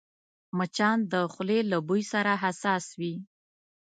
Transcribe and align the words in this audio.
مچان 0.57 0.97
د 1.11 1.13
خولې 1.33 1.59
له 1.71 1.77
بوی 1.87 2.01
سره 2.13 2.31
حساس 2.43 2.85
وي 2.99 3.13